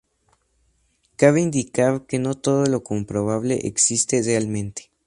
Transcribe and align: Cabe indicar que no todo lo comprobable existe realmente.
Cabe 1.15 1.41
indicar 1.41 2.07
que 2.07 2.17
no 2.17 2.33
todo 2.33 2.65
lo 2.65 2.81
comprobable 2.81 3.67
existe 3.67 4.23
realmente. 4.23 4.89